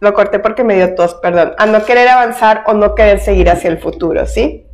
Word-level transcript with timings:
Lo 0.00 0.14
corté 0.14 0.38
porque 0.38 0.64
me 0.64 0.74
dio 0.74 0.94
tos, 0.94 1.14
perdón. 1.14 1.54
A 1.58 1.66
no 1.66 1.84
querer 1.84 2.08
avanzar 2.08 2.64
o 2.66 2.72
no 2.72 2.94
querer 2.94 3.20
seguir 3.20 3.50
hacia 3.50 3.70
el 3.70 3.78
futuro, 3.78 4.26
¿sí? 4.26 4.66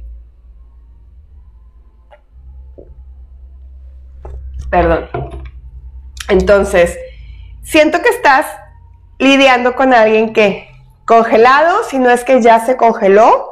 Perdón. 4.71 5.09
Entonces, 6.29 6.99
siento 7.63 8.03
que 8.03 8.09
estás 8.09 8.47
lidiando 9.19 9.75
con 9.75 9.95
alguien 9.95 10.33
que 10.33 10.69
congelado, 11.07 11.85
si 11.85 11.99
no 11.99 12.11
es 12.11 12.25
que 12.25 12.43
ya 12.43 12.61
se 12.61 12.77
congeló, 12.77 13.51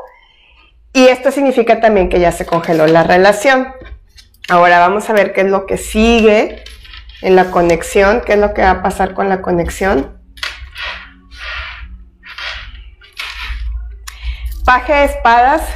y 0.93 1.07
esto 1.07 1.31
significa 1.31 1.81
también 1.81 2.09
que 2.09 2.21
ya 2.21 2.33
se 2.33 2.45
congeló 2.45 2.87
la 2.87 3.03
relación. 3.03 3.73
Ahora 4.49 4.79
vamos 4.81 5.09
a 5.09 5.13
ver 5.13 5.33
qué 5.33 5.43
es 5.43 5.47
lo 5.47 5.67
que 5.67 5.79
sigue 5.79 6.65
en 7.23 7.37
la 7.37 7.51
conexión, 7.51 8.21
qué 8.27 8.35
es 8.35 8.39
lo 8.39 8.53
que 8.53 8.63
va 8.63 8.71
a 8.71 8.83
pasar 8.83 9.15
con 9.15 9.29
la 9.29 9.41
conexión. 9.41 10.22
Paje 14.73 14.95
de 14.95 15.05
espadas. 15.05 15.69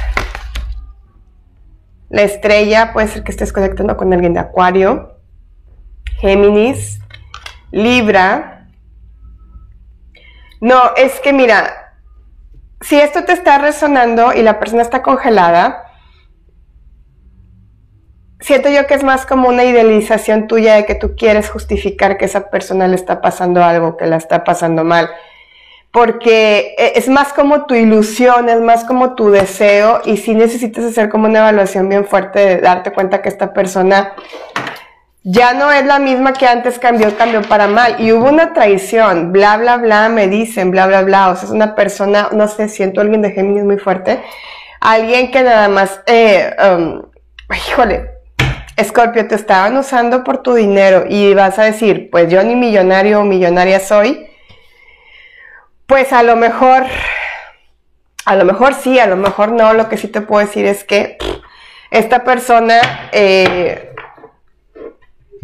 La 2.09 2.23
estrella 2.23 2.93
puede 2.93 3.07
ser 3.07 3.23
que 3.23 3.29
estés 3.29 3.53
conectando 3.53 3.95
con 3.95 4.11
alguien 4.11 4.33
de 4.33 4.39
Acuario. 4.39 5.19
Géminis. 6.19 6.99
Libra. 7.69 8.69
No, 10.61 10.95
es 10.95 11.19
que 11.19 11.31
mira, 11.31 11.93
si 12.81 12.99
esto 12.99 13.23
te 13.23 13.33
está 13.33 13.59
resonando 13.59 14.33
y 14.33 14.41
la 14.41 14.57
persona 14.57 14.81
está 14.81 15.03
congelada, 15.03 15.91
siento 18.39 18.67
yo 18.69 18.87
que 18.87 18.95
es 18.95 19.03
más 19.03 19.27
como 19.27 19.47
una 19.47 19.63
idealización 19.63 20.47
tuya 20.47 20.73
de 20.73 20.87
que 20.87 20.95
tú 20.95 21.15
quieres 21.15 21.51
justificar 21.51 22.17
que 22.17 22.25
esa 22.25 22.49
persona 22.49 22.87
le 22.87 22.95
está 22.95 23.21
pasando 23.21 23.63
algo, 23.63 23.95
que 23.95 24.07
la 24.07 24.15
está 24.15 24.43
pasando 24.43 24.83
mal. 24.83 25.07
Porque 25.91 26.75
e, 26.77 26.93
es 26.95 27.07
más 27.09 27.33
como 27.33 27.65
tu 27.65 27.73
ilusión, 27.73 28.49
es 28.49 28.59
más 28.59 28.83
como 28.85 29.15
tu 29.15 29.29
deseo 29.31 30.01
y 30.05 30.17
si 30.17 30.35
necesitas 30.35 30.85
hacer 30.85 31.09
como 31.09 31.27
una 31.27 31.39
evaluación 31.39 31.89
bien 31.89 32.05
fuerte 32.05 32.39
de 32.39 32.57
darte 32.57 32.91
cuenta 32.91 33.21
que 33.21 33.29
esta 33.29 33.53
persona 33.53 34.13
ya 35.29 35.53
no 35.53 35.73
es 35.73 35.85
la 35.85 35.99
misma 35.99 36.31
que 36.31 36.47
antes 36.47 36.79
cambió, 36.79 37.17
cambió 37.17 37.41
para 37.41 37.67
mal. 37.67 37.97
Y 37.99 38.13
hubo 38.13 38.29
una 38.29 38.53
traición, 38.53 39.33
bla, 39.33 39.57
bla, 39.57 39.75
bla, 39.75 40.07
me 40.07 40.29
dicen, 40.29 40.71
bla, 40.71 40.87
bla, 40.87 41.01
bla. 41.01 41.31
O 41.31 41.35
sea, 41.35 41.45
es 41.45 41.51
una 41.51 41.75
persona, 41.75 42.29
no 42.31 42.47
sé, 42.47 42.69
siento 42.69 43.01
alguien 43.01 43.21
de 43.21 43.31
Géminis 43.31 43.65
muy 43.65 43.77
fuerte. 43.77 44.21
Alguien 44.79 45.29
que 45.31 45.43
nada 45.43 45.67
más, 45.67 45.99
eh, 46.05 46.55
um, 46.63 47.01
híjole, 47.53 48.11
Escorpio, 48.77 49.27
te 49.27 49.35
estaban 49.35 49.75
usando 49.75 50.23
por 50.23 50.43
tu 50.43 50.53
dinero 50.53 51.03
y 51.09 51.33
vas 51.33 51.59
a 51.59 51.63
decir, 51.63 52.09
pues 52.09 52.29
yo 52.29 52.41
ni 52.43 52.55
millonario 52.55 53.19
o 53.19 53.25
millonaria 53.25 53.81
soy. 53.81 54.27
Pues 55.87 56.13
a 56.13 56.21
lo 56.21 56.35
mejor, 56.35 56.83
a 58.25 58.35
lo 58.35 58.45
mejor 58.45 58.73
sí, 58.75 58.99
a 58.99 59.07
lo 59.07 59.15
mejor 59.15 59.51
no. 59.51 59.73
Lo 59.73 59.89
que 59.89 59.97
sí 59.97 60.07
te 60.07 60.21
puedo 60.21 60.45
decir 60.45 60.65
es 60.65 60.83
que 60.83 61.17
esta 61.89 62.23
persona... 62.23 63.09
Eh, 63.11 63.95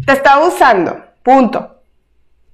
te 0.06 0.12
está 0.12 0.38
usando, 0.40 1.02
punto. 1.22 1.70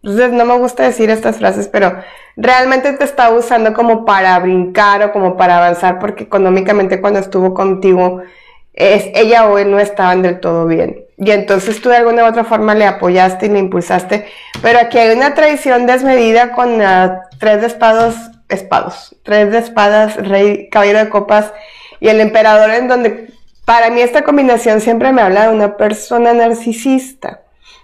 Entonces 0.02 0.32
no 0.32 0.44
me 0.44 0.56
gusta 0.56 0.84
decir 0.84 1.10
estas 1.10 1.38
frases, 1.38 1.68
pero 1.68 1.94
realmente 2.36 2.92
te 2.94 3.04
está 3.04 3.30
usando 3.30 3.74
como 3.74 4.04
para 4.04 4.38
brincar 4.38 5.02
o 5.02 5.12
como 5.12 5.36
para 5.36 5.58
avanzar, 5.58 5.98
porque 5.98 6.24
económicamente 6.24 7.00
cuando 7.00 7.18
estuvo 7.18 7.52
contigo, 7.52 8.22
ella 8.72 9.46
o 9.46 9.58
él 9.58 9.70
no 9.70 9.78
estaban 9.78 10.22
del 10.22 10.40
todo 10.40 10.66
bien. 10.66 11.04
Y 11.22 11.30
entonces 11.32 11.82
tú 11.82 11.90
de 11.90 11.96
alguna 11.96 12.24
u 12.24 12.26
otra 12.26 12.44
forma 12.44 12.74
le 12.74 12.86
apoyaste 12.86 13.46
y 13.46 13.50
le 13.50 13.58
impulsaste. 13.58 14.26
Pero 14.62 14.78
aquí 14.78 14.96
hay 14.96 15.14
una 15.14 15.34
traición 15.34 15.86
desmedida 15.86 16.52
con 16.52 16.82
tres 17.38 17.60
de 17.60 17.66
espados, 17.66 18.16
espados, 18.48 19.14
tres 19.22 19.52
de 19.52 19.58
espadas, 19.58 20.16
rey, 20.16 20.70
caballero 20.70 20.98
de 21.00 21.10
copas 21.10 21.52
y 22.00 22.08
el 22.08 22.20
emperador 22.20 22.70
en 22.70 22.88
donde 22.88 23.28
para 23.66 23.90
mí 23.90 24.00
esta 24.00 24.22
combinación 24.22 24.80
siempre 24.80 25.12
me 25.12 25.20
habla 25.20 25.48
de 25.48 25.54
una 25.54 25.76
persona 25.76 26.32
narcisista, 26.32 27.42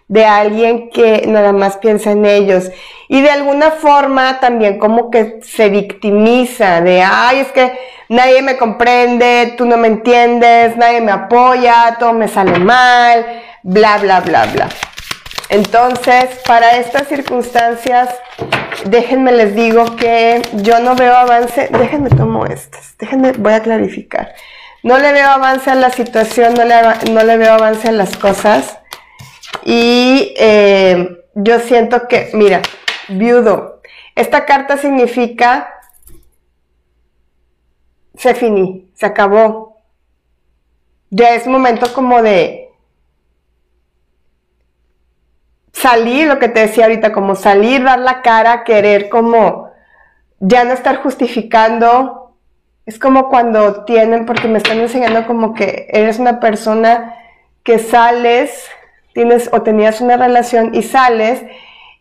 de 0.09 0.25
alguien 0.25 0.89
que 0.89 1.25
nada 1.27 1.53
más 1.53 1.77
piensa 1.77 2.13
en 2.13 2.25
ellos 2.25 2.71
y 3.09 3.21
de 3.21 3.31
alguna 3.31 3.71
forma 3.71 4.41
también 4.41 4.79
como 4.79 5.11
que 5.11 5.41
se 5.43 5.69
victimiza 5.69 6.81
de, 6.81 7.03
ay, 7.03 7.41
es 7.41 7.53
que 7.53 7.79
nadie 8.09 8.43
me 8.43 8.57
comprende, 8.57 9.55
tú 9.57 9.65
no 9.65 9.77
me 9.77 9.89
entiendes, 9.89 10.77
nadie 10.77 11.01
me 11.01 11.13
apoya, 11.13 11.97
todo 11.99 12.13
me 12.13 12.29
sale 12.29 12.59
mal, 12.59 13.43
bla, 13.63 13.99
bla, 13.99 14.21
bla, 14.21 14.47
bla. 14.47 14.69
Entonces, 15.49 16.41
para 16.47 16.77
estas 16.77 17.07
circunstancias, 17.09 18.09
déjenme 18.85 19.33
les 19.33 19.55
digo 19.55 19.97
que 19.97 20.43
yo 20.55 20.81
no 20.81 20.97
veo 20.97 21.15
avance, 21.15 21.69
déjenme 21.71 22.11
tomo 22.11 22.47
estas, 22.47 22.97
déjenme, 22.99 23.33
voy 23.33 23.53
a 23.53 23.61
clarificar. 23.61 24.35
No 24.83 24.99
le 24.99 25.13
veo 25.13 25.29
avance 25.29 25.71
a 25.71 25.75
la 25.75 25.91
situación, 25.91 26.55
no 26.55 27.25
le, 27.25 27.37
veo 27.37 27.55
avance 27.55 27.89
en 27.89 27.99
las 27.99 28.17
cosas. 28.17 28.79
Y 29.65 30.35
eh, 30.37 31.25
yo 31.35 31.59
siento 31.61 32.07
que, 32.07 32.31
mira, 32.35 32.63
viudo, 33.09 33.81
esta 34.15 34.45
carta 34.45 34.77
significa 34.77 35.76
se 38.17 38.35
finí, 38.35 38.91
se 38.95 39.07
acabó. 39.07 39.81
Ya 41.11 41.35
es 41.35 41.47
momento 41.47 41.93
como 41.93 42.23
de 42.23 42.71
salir, 45.73 46.27
lo 46.27 46.39
que 46.39 46.49
te 46.49 46.61
decía 46.61 46.85
ahorita, 46.85 47.13
como 47.13 47.35
salir, 47.35 47.85
dar 47.85 47.99
la 47.99 48.23
cara, 48.23 48.65
querer 48.65 49.09
como 49.09 49.71
ya 50.41 50.65
no 50.65 50.73
estar 50.73 50.97
justificando 51.03 52.27
es 52.87 53.01
como 53.01 53.29
cuando 53.29 53.85
tienen, 53.85 54.27
porque 54.27 54.47
me 54.47 54.59
están 54.59 54.79
enseñando 54.79 55.27
como 55.27 55.55
que 55.55 55.89
eres 55.91 56.21
una 56.21 56.39
persona 56.39 57.17
que 57.65 57.81
sales, 57.81 58.69
tienes 59.13 59.51
o 59.53 59.63
tenías 59.63 60.01
una 60.01 60.17
relación 60.17 60.73
y 60.73 60.83
sales 60.83 61.43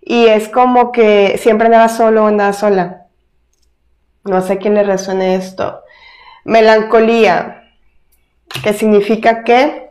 y 0.02 0.28
es 0.28 0.48
como 0.48 0.92
que 0.92 1.40
siempre 1.40 1.66
andabas 1.66 1.98
solo 1.98 2.24
o 2.24 2.28
andabas 2.28 2.60
sola. 2.60 3.08
No 4.24 4.42
sé 4.42 4.60
quién 4.60 4.76
le 4.76 4.84
resuene 4.84 5.36
esto. 5.36 5.82
Melancolía, 6.46 7.70
que 8.64 8.72
significa 8.72 9.44
que, 9.44 9.90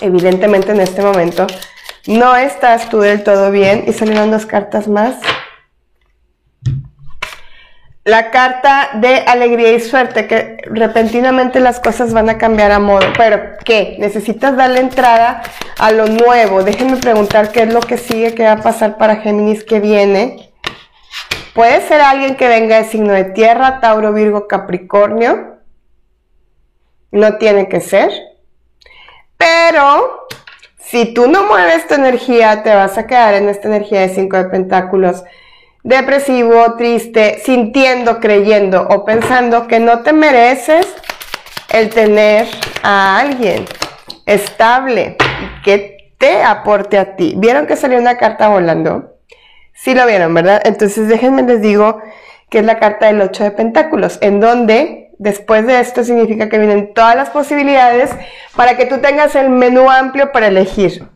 evidentemente 0.00 0.72
en 0.72 0.80
este 0.80 1.02
momento, 1.02 1.46
no 2.06 2.34
estás 2.34 2.88
tú 2.88 3.00
del 3.00 3.22
todo 3.22 3.50
bien 3.50 3.84
y 3.86 3.92
salieron 3.92 4.30
dos 4.30 4.46
cartas 4.46 4.88
más 4.88 5.16
la 8.04 8.32
carta 8.32 8.90
de 8.94 9.18
alegría 9.20 9.72
y 9.72 9.80
suerte, 9.80 10.26
que 10.26 10.58
repentinamente 10.64 11.60
las 11.60 11.78
cosas 11.78 12.12
van 12.12 12.28
a 12.28 12.38
cambiar 12.38 12.72
a 12.72 12.80
modo. 12.80 13.06
Pero, 13.16 13.40
¿qué? 13.64 13.96
Necesitas 13.98 14.56
darle 14.56 14.80
entrada 14.80 15.42
a 15.78 15.92
lo 15.92 16.06
nuevo. 16.06 16.64
Déjenme 16.64 16.96
preguntar 16.96 17.52
qué 17.52 17.62
es 17.62 17.72
lo 17.72 17.80
que 17.80 17.98
sigue, 17.98 18.34
qué 18.34 18.44
va 18.44 18.52
a 18.52 18.62
pasar 18.62 18.98
para 18.98 19.16
Géminis 19.16 19.62
que 19.62 19.78
viene. 19.78 20.52
Puede 21.54 21.86
ser 21.86 22.00
alguien 22.00 22.34
que 22.34 22.48
venga 22.48 22.78
de 22.78 22.84
signo 22.84 23.12
de 23.12 23.24
tierra, 23.24 23.78
Tauro, 23.80 24.12
Virgo, 24.12 24.48
Capricornio. 24.48 25.51
No 27.12 27.36
tiene 27.38 27.68
que 27.68 27.80
ser. 27.80 28.10
Pero, 29.36 30.26
si 30.78 31.14
tú 31.14 31.28
no 31.28 31.44
mueves 31.44 31.86
tu 31.86 31.94
energía, 31.94 32.62
te 32.62 32.74
vas 32.74 32.98
a 32.98 33.06
quedar 33.06 33.34
en 33.34 33.48
esta 33.48 33.68
energía 33.68 34.00
de 34.00 34.08
cinco 34.08 34.36
de 34.36 34.44
pentáculos 34.44 35.22
depresivo, 35.82 36.76
triste, 36.76 37.40
sintiendo, 37.44 38.20
creyendo 38.20 38.86
o 38.88 39.04
pensando 39.04 39.66
que 39.66 39.80
no 39.80 40.00
te 40.02 40.12
mereces 40.12 40.86
el 41.72 41.90
tener 41.90 42.46
a 42.82 43.18
alguien 43.18 43.64
estable 44.26 45.16
que 45.64 46.14
te 46.18 46.42
aporte 46.42 46.98
a 46.98 47.16
ti. 47.16 47.34
¿Vieron 47.36 47.66
que 47.66 47.76
salió 47.76 47.98
una 47.98 48.16
carta 48.16 48.48
volando? 48.48 49.16
Sí 49.74 49.94
lo 49.94 50.06
vieron, 50.06 50.34
¿verdad? 50.34 50.62
Entonces 50.64 51.08
déjenme 51.08 51.42
les 51.42 51.60
digo 51.60 52.00
que 52.48 52.58
es 52.58 52.64
la 52.64 52.78
carta 52.78 53.06
del 53.06 53.20
8 53.20 53.44
de 53.44 53.50
pentáculos, 53.50 54.18
en 54.20 54.38
donde 54.38 55.01
después 55.22 55.66
de 55.66 55.80
esto 55.80 56.02
significa 56.02 56.48
que 56.48 56.58
vienen 56.58 56.92
todas 56.94 57.14
las 57.14 57.30
posibilidades 57.30 58.10
para 58.56 58.76
que 58.76 58.86
tú 58.86 58.98
tengas 58.98 59.34
el 59.36 59.50
menú 59.50 59.88
amplio 59.88 60.32
para 60.32 60.48
elegir. 60.48 61.06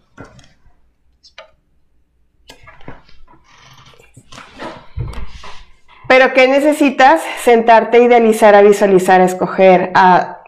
Pero 6.09 6.33
¿qué 6.33 6.47
necesitas? 6.47 7.21
Sentarte, 7.43 7.97
a 7.97 8.01
idealizar, 8.01 8.55
a 8.55 8.63
visualizar, 8.63 9.21
a 9.21 9.25
escoger, 9.25 9.91
a, 9.95 10.39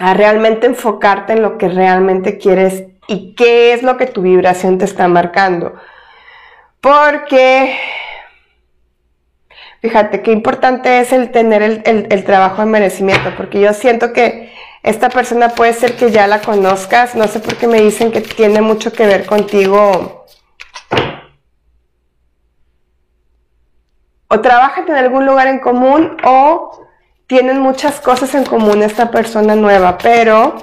a 0.00 0.14
realmente 0.14 0.66
enfocarte 0.66 1.34
en 1.34 1.42
lo 1.42 1.56
que 1.56 1.68
realmente 1.68 2.36
quieres 2.36 2.84
y 3.06 3.36
qué 3.36 3.74
es 3.74 3.84
lo 3.84 3.96
que 3.96 4.06
tu 4.06 4.22
vibración 4.22 4.78
te 4.78 4.84
está 4.84 5.06
marcando. 5.06 5.74
Porque, 6.80 7.78
fíjate, 9.82 10.22
qué 10.22 10.30
importante 10.30 11.00
es 11.00 11.12
el 11.12 11.32
tener 11.32 11.60
el, 11.62 11.82
el, 12.08 12.24
trabajo 12.24 12.62
de 12.62 12.66
merecimiento, 12.66 13.34
porque 13.36 13.60
yo 13.60 13.74
siento 13.74 14.12
que 14.12 14.52
esta 14.84 15.08
persona 15.10 15.50
puede 15.50 15.74
ser 15.74 15.96
que 15.96 16.10
ya 16.10 16.26
la 16.28 16.40
conozcas, 16.40 17.14
no 17.16 17.26
sé 17.28 17.40
por 17.40 17.56
qué 17.56 17.66
me 17.66 17.80
dicen 17.80 18.12
que 18.12 18.20
tiene 18.20 18.62
mucho 18.62 18.92
que 18.92 19.06
ver 19.06 19.26
contigo 19.26 20.24
o 24.28 24.40
trabajan 24.40 24.88
en 24.88 24.96
algún 24.96 25.26
lugar 25.26 25.46
en 25.48 25.58
común 25.58 26.16
o 26.24 26.86
tienen 27.26 27.58
muchas 27.58 28.00
cosas 28.00 28.34
en 28.34 28.44
común 28.44 28.82
esta 28.82 29.10
persona 29.10 29.56
nueva, 29.56 29.98
pero 29.98 30.56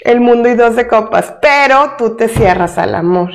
el 0.00 0.20
mundo 0.20 0.48
y 0.48 0.54
dos 0.54 0.76
de 0.76 0.86
copas, 0.86 1.34
pero 1.40 1.94
tú 1.98 2.16
te 2.16 2.28
cierras 2.28 2.78
al 2.78 2.94
amor. 2.94 3.30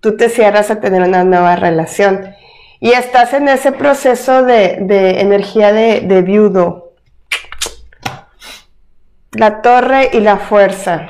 Tú 0.00 0.16
te 0.16 0.28
cierras 0.28 0.70
a 0.70 0.80
tener 0.80 1.02
una 1.02 1.24
nueva 1.24 1.56
relación. 1.56 2.34
Y 2.80 2.92
estás 2.92 3.32
en 3.32 3.48
ese 3.48 3.72
proceso 3.72 4.42
de, 4.42 5.20
energía 5.20 5.72
de, 5.72 6.00
de 6.02 6.22
viudo. 6.22 6.92
La 9.32 9.62
torre 9.62 10.10
y 10.12 10.20
la 10.20 10.36
fuerza. 10.36 11.08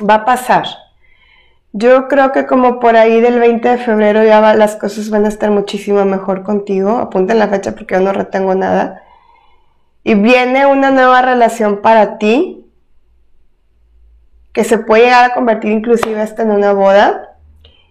Va 0.00 0.14
a 0.14 0.24
pasar. 0.24 0.66
Yo 1.72 2.08
creo 2.08 2.32
que 2.32 2.46
como 2.46 2.80
por 2.80 2.96
ahí 2.96 3.20
del 3.20 3.38
20 3.38 3.68
de 3.68 3.78
febrero 3.78 4.24
ya 4.24 4.54
las 4.54 4.76
cosas 4.76 5.10
van 5.10 5.26
a 5.26 5.28
estar 5.28 5.50
muchísimo 5.50 6.04
mejor 6.04 6.42
contigo. 6.42 6.98
Apunten 6.98 7.38
la 7.38 7.48
fecha 7.48 7.72
porque 7.72 7.94
yo 7.94 8.00
no 8.00 8.12
retengo 8.12 8.54
nada. 8.54 9.02
Y 10.08 10.14
viene 10.14 10.64
una 10.64 10.90
nueva 10.90 11.20
relación 11.20 11.82
para 11.82 12.16
ti 12.16 12.64
que 14.54 14.64
se 14.64 14.78
puede 14.78 15.02
llegar 15.02 15.30
a 15.30 15.34
convertir 15.34 15.70
inclusive 15.70 16.18
hasta 16.18 16.44
en 16.44 16.50
una 16.50 16.72
boda 16.72 17.36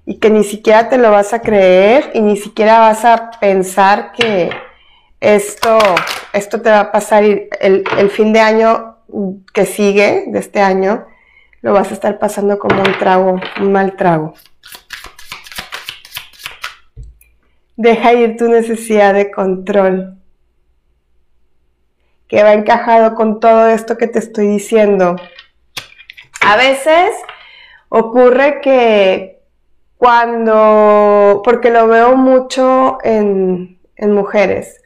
y 0.03 0.15
que 0.15 0.31
ni 0.31 0.43
siquiera 0.43 0.89
te 0.89 0.97
lo 0.97 1.11
vas 1.11 1.35
a 1.35 1.43
creer 1.43 2.09
y 2.15 2.21
ni 2.21 2.35
siquiera 2.35 2.79
vas 2.79 3.05
a 3.05 3.29
pensar 3.39 4.13
que 4.13 4.49
esto, 5.19 5.77
esto 6.33 6.59
te 6.59 6.71
va 6.71 6.79
a 6.79 6.91
pasar 6.91 7.23
el, 7.23 7.49
el 7.61 8.09
fin 8.09 8.33
de 8.33 8.39
año 8.39 8.97
que 9.53 9.67
sigue, 9.67 10.23
de 10.25 10.39
este 10.39 10.59
año, 10.59 11.05
lo 11.61 11.73
vas 11.73 11.91
a 11.91 11.93
estar 11.93 12.17
pasando 12.17 12.57
como 12.57 12.81
un 12.81 12.97
trago, 12.97 13.39
un 13.61 13.71
mal 13.71 13.95
trago. 13.95 14.33
Deja 17.75 18.13
ir 18.13 18.37
tu 18.37 18.47
necesidad 18.47 19.13
de 19.13 19.29
control 19.29 20.16
que 22.27 22.43
va 22.43 22.53
encajado 22.53 23.15
con 23.15 23.39
todo 23.39 23.67
esto 23.67 23.97
que 23.97 24.07
te 24.07 24.19
estoy 24.19 24.47
diciendo. 24.47 25.15
A 26.41 26.57
veces 26.57 27.11
ocurre 27.89 28.61
que 28.61 29.41
cuando, 29.97 31.41
porque 31.43 31.71
lo 31.71 31.87
veo 31.87 32.15
mucho 32.15 32.99
en, 33.03 33.79
mujeres, 33.99 34.81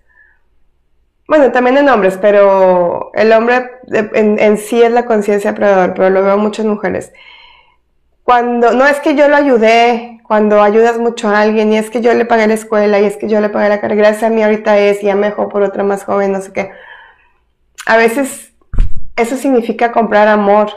bueno, 1.28 1.52
también 1.52 1.78
en 1.78 1.90
hombres, 1.90 2.18
pero 2.22 3.12
el 3.14 3.32
hombre 3.32 3.72
en, 3.88 4.58
sí 4.58 4.82
es 4.82 4.92
la 4.92 5.06
conciencia 5.06 5.56
predador, 5.56 5.94
pero 5.94 6.10
lo 6.10 6.24
veo 6.24 6.38
mucho 6.38 6.62
en 6.62 6.70
mujeres. 6.70 7.14
Cuando, 8.24 8.74
no 8.74 8.86
es 8.86 9.00
que 9.00 9.16
yo 9.16 9.28
lo 9.28 9.36
ayudé, 9.36 10.20
cuando 10.24 10.62
ayudas 10.62 10.98
mucho 10.98 11.30
a 11.30 11.42
alguien, 11.42 11.74
y 11.74 11.78
es 11.78 11.90
que 11.90 12.02
yo 12.02 12.14
le 12.14 12.26
pagué 12.26 12.48
la 12.48 12.54
escuela, 12.54 13.00
y 13.00 13.06
es 13.06 13.18
que 13.18 13.28
yo 13.28 13.42
le 13.42 13.50
pagué 13.50 13.70
la 13.70 13.82
carrera, 13.82 14.02
gracias 14.02 14.24
a 14.24 14.34
mí 14.34 14.44
ahorita 14.44 14.78
es, 14.78 15.02
ya 15.02 15.16
me 15.16 15.28
dejó 15.28 15.50
por 15.50 15.64
otra 15.64 15.84
más 15.84 16.04
joven, 16.04 16.32
no 16.32 16.42
sé 16.42 16.52
qué 16.54 16.72
a 17.86 17.98
veces 17.98 18.54
eso 19.16 19.38
significa 19.38 19.92
comprar 19.92 20.28
amor, 20.28 20.72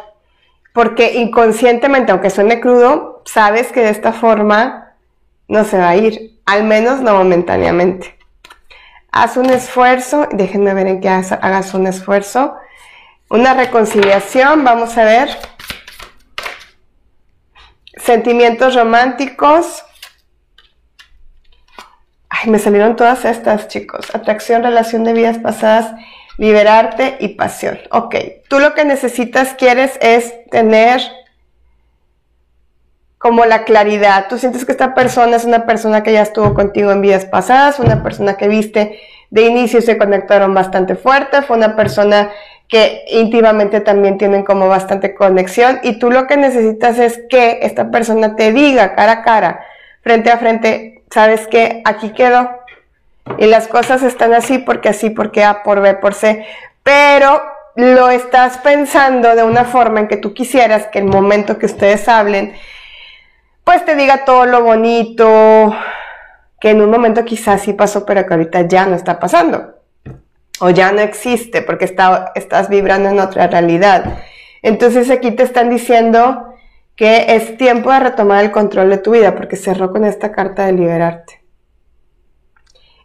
porque 0.72 1.14
inconscientemente, 1.14 2.12
aunque 2.12 2.30
suene 2.30 2.60
crudo, 2.60 3.22
sabes 3.24 3.72
que 3.72 3.80
de 3.80 3.90
esta 3.90 4.12
forma 4.12 4.94
no 5.48 5.64
se 5.64 5.78
va 5.78 5.90
a 5.90 5.96
ir, 5.96 6.40
al 6.46 6.64
menos 6.64 7.00
no 7.00 7.14
momentáneamente. 7.14 8.18
Haz 9.12 9.36
un 9.36 9.50
esfuerzo, 9.50 10.28
déjenme 10.32 10.74
ver 10.74 10.88
en 10.88 11.00
qué 11.00 11.08
hagas 11.08 11.72
un 11.74 11.86
esfuerzo. 11.86 12.56
Una 13.30 13.54
reconciliación, 13.54 14.64
vamos 14.64 14.98
a 14.98 15.04
ver. 15.04 15.28
Sentimientos 17.96 18.74
románticos. 18.74 19.84
Ay, 22.28 22.50
me 22.50 22.58
salieron 22.58 22.96
todas 22.96 23.24
estas, 23.24 23.68
chicos. 23.68 24.12
Atracción, 24.12 24.64
relación 24.64 25.04
de 25.04 25.12
vidas 25.12 25.38
pasadas 25.38 25.94
liberarte 26.36 27.16
y 27.20 27.28
pasión. 27.28 27.78
Ok, 27.90 28.16
tú 28.48 28.58
lo 28.58 28.74
que 28.74 28.84
necesitas, 28.84 29.54
quieres 29.54 29.98
es 30.00 30.34
tener 30.50 31.00
como 33.18 33.46
la 33.46 33.64
claridad. 33.64 34.26
Tú 34.28 34.36
sientes 34.36 34.64
que 34.64 34.72
esta 34.72 34.94
persona 34.94 35.36
es 35.36 35.44
una 35.44 35.64
persona 35.64 36.02
que 36.02 36.12
ya 36.12 36.22
estuvo 36.22 36.52
contigo 36.52 36.92
en 36.92 37.00
vidas 37.00 37.24
pasadas, 37.24 37.78
una 37.78 38.02
persona 38.02 38.36
que 38.36 38.48
viste 38.48 39.00
de 39.30 39.42
inicio 39.42 39.80
se 39.80 39.96
conectaron 39.96 40.52
bastante 40.54 40.94
fuerte, 40.94 41.42
fue 41.42 41.56
una 41.56 41.74
persona 41.74 42.30
que 42.68 43.04
íntimamente 43.08 43.80
también 43.80 44.18
tienen 44.18 44.44
como 44.44 44.68
bastante 44.68 45.14
conexión 45.14 45.80
y 45.82 45.98
tú 45.98 46.10
lo 46.10 46.26
que 46.26 46.36
necesitas 46.36 46.98
es 46.98 47.20
que 47.28 47.60
esta 47.62 47.90
persona 47.90 48.36
te 48.36 48.52
diga 48.52 48.94
cara 48.94 49.12
a 49.12 49.22
cara, 49.22 49.64
frente 50.02 50.30
a 50.30 50.38
frente, 50.38 51.02
sabes 51.10 51.46
que 51.46 51.82
aquí 51.84 52.10
quedó, 52.10 52.50
y 53.38 53.46
las 53.46 53.68
cosas 53.68 54.02
están 54.02 54.34
así 54.34 54.58
porque 54.58 54.88
así, 54.90 55.10
porque 55.10 55.44
A 55.44 55.62
por 55.62 55.80
B 55.80 55.94
por 55.94 56.14
C, 56.14 56.46
pero 56.82 57.42
lo 57.76 58.10
estás 58.10 58.58
pensando 58.58 59.34
de 59.34 59.42
una 59.42 59.64
forma 59.64 60.00
en 60.00 60.08
que 60.08 60.16
tú 60.16 60.32
quisieras 60.32 60.86
que 60.86 61.00
el 61.00 61.06
momento 61.06 61.58
que 61.58 61.66
ustedes 61.66 62.08
hablen, 62.08 62.54
pues 63.64 63.84
te 63.84 63.96
diga 63.96 64.24
todo 64.24 64.46
lo 64.46 64.62
bonito, 64.62 65.74
que 66.60 66.70
en 66.70 66.82
un 66.82 66.90
momento 66.90 67.24
quizás 67.24 67.62
sí 67.62 67.72
pasó, 67.72 68.06
pero 68.06 68.26
que 68.26 68.34
ahorita 68.34 68.62
ya 68.62 68.86
no 68.86 68.94
está 68.94 69.18
pasando, 69.18 69.74
o 70.60 70.70
ya 70.70 70.92
no 70.92 71.00
existe, 71.00 71.62
porque 71.62 71.86
está, 71.86 72.32
estás 72.34 72.68
vibrando 72.68 73.08
en 73.08 73.18
otra 73.18 73.48
realidad. 73.48 74.18
Entonces 74.62 75.10
aquí 75.10 75.32
te 75.32 75.42
están 75.42 75.68
diciendo 75.68 76.54
que 76.94 77.34
es 77.34 77.56
tiempo 77.56 77.90
de 77.90 78.00
retomar 78.00 78.44
el 78.44 78.52
control 78.52 78.90
de 78.90 78.98
tu 78.98 79.10
vida, 79.10 79.34
porque 79.34 79.56
cerró 79.56 79.90
con 79.90 80.04
esta 80.04 80.30
carta 80.30 80.66
de 80.66 80.72
liberarte. 80.72 81.43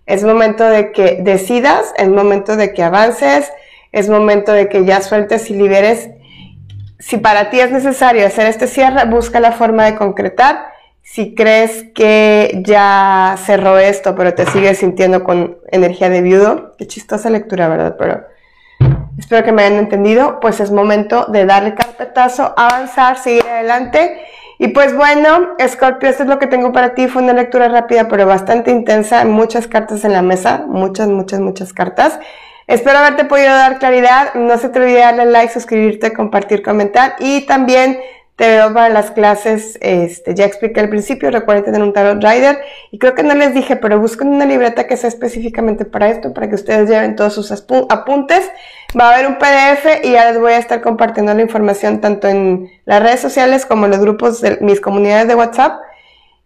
Es 0.09 0.23
momento 0.23 0.63
de 0.67 0.91
que 0.91 1.19
decidas, 1.21 1.93
es 1.95 2.09
momento 2.09 2.55
de 2.55 2.73
que 2.73 2.81
avances, 2.81 3.53
es 3.91 4.09
momento 4.09 4.51
de 4.51 4.67
que 4.67 4.83
ya 4.83 5.01
sueltes 5.01 5.51
y 5.51 5.53
liberes. 5.53 6.09
Si 6.97 7.17
para 7.17 7.51
ti 7.51 7.59
es 7.59 7.69
necesario 7.69 8.25
hacer 8.25 8.47
este 8.47 8.65
cierre, 8.65 9.05
busca 9.05 9.39
la 9.39 9.51
forma 9.51 9.85
de 9.85 9.95
concretar. 9.95 10.65
Si 11.03 11.35
crees 11.35 11.85
que 11.93 12.59
ya 12.65 13.35
cerró 13.45 13.77
esto, 13.77 14.15
pero 14.15 14.33
te 14.33 14.47
sigues 14.47 14.79
sintiendo 14.79 15.23
con 15.23 15.59
energía 15.71 16.09
de 16.09 16.23
viudo, 16.23 16.75
qué 16.79 16.87
chistosa 16.87 17.29
lectura, 17.29 17.67
¿verdad? 17.67 17.95
Pero 17.99 18.23
espero 19.19 19.43
que 19.43 19.51
me 19.51 19.61
hayan 19.61 19.77
entendido, 19.77 20.39
pues 20.39 20.59
es 20.59 20.71
momento 20.71 21.27
de 21.27 21.45
darle 21.45 21.75
carpetazo, 21.75 22.51
avanzar, 22.57 23.19
seguir 23.19 23.45
adelante 23.47 24.25
y 24.61 24.67
pues 24.67 24.93
bueno, 24.93 25.55
Scorpio, 25.65 26.09
esto 26.09 26.23
es 26.23 26.29
lo 26.29 26.37
que 26.37 26.45
tengo 26.45 26.73
para 26.73 26.93
ti. 26.93 27.07
Fue 27.07 27.23
una 27.23 27.31
lectura 27.31 27.69
rápida, 27.69 28.09
pero 28.09 28.25
bastante 28.25 28.71
intensa. 28.71 29.23
Muchas 29.23 29.67
cartas 29.67 30.03
en 30.03 30.11
la 30.11 30.21
mesa. 30.21 30.65
Muchas, 30.67 31.07
muchas, 31.07 31.39
muchas 31.39 31.71
cartas. 31.71 32.19
Espero 32.67 32.99
haberte 32.99 33.23
podido 33.23 33.51
dar 33.51 33.79
claridad. 33.79 34.33
No 34.33 34.57
se 34.57 34.67
te 34.67 34.81
olvide 34.81 34.99
darle 34.99 35.27
like, 35.27 35.53
suscribirte, 35.53 36.11
compartir, 36.11 36.61
comentar. 36.61 37.15
Y 37.19 37.45
también 37.45 37.99
te 38.39 38.47
veo 38.47 38.73
para 38.73 38.87
las 38.87 39.11
clases, 39.11 39.77
este, 39.81 40.33
ya 40.33 40.45
expliqué 40.45 40.79
al 40.79 40.87
principio, 40.87 41.29
recuerden 41.29 41.65
tener 41.65 41.83
un 41.83 41.91
tarot 41.91 42.23
rider 42.23 42.57
y 42.89 42.97
creo 42.97 43.13
que 43.13 43.21
no 43.21 43.35
les 43.35 43.53
dije, 43.53 43.75
pero 43.75 43.99
busquen 43.99 44.29
una 44.29 44.45
libreta 44.45 44.87
que 44.87 44.95
sea 44.95 45.09
específicamente 45.09 45.83
para 45.83 46.07
esto, 46.07 46.33
para 46.33 46.47
que 46.47 46.55
ustedes 46.55 46.89
lleven 46.89 47.17
todos 47.17 47.33
sus 47.33 47.51
apuntes. 47.51 48.49
Va 48.97 49.09
a 49.09 49.13
haber 49.15 49.27
un 49.27 49.35
PDF 49.39 50.05
y 50.05 50.11
ya 50.13 50.31
les 50.31 50.39
voy 50.39 50.53
a 50.53 50.57
estar 50.57 50.79
compartiendo 50.79 51.33
la 51.33 51.41
información 51.41 51.99
tanto 51.99 52.29
en 52.29 52.71
las 52.85 53.03
redes 53.03 53.19
sociales 53.19 53.65
como 53.65 53.85
en 53.85 53.91
los 53.91 53.99
grupos 53.99 54.39
de 54.39 54.57
mis 54.61 54.79
comunidades 54.79 55.27
de 55.27 55.35
WhatsApp 55.35 55.81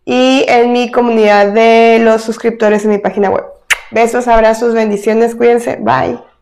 y 0.04 0.46
en 0.48 0.72
mi 0.72 0.92
comunidad 0.92 1.50
de 1.52 2.00
los 2.02 2.24
suscriptores 2.24 2.86
en 2.86 2.90
mi 2.90 2.98
página 2.98 3.30
web. 3.30 3.46
Besos, 3.92 4.28
abrazos, 4.28 4.74
bendiciones, 4.74 5.36
cuídense, 5.36 5.78
bye. 5.80 6.33